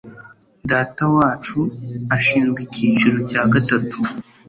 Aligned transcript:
Datawacu 0.69 1.59
ashinzwe 2.17 2.59
icyiciro 2.67 3.17
cya 3.29 3.41
gatatu. 3.53 3.97